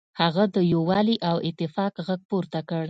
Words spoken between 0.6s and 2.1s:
یووالي او اتفاق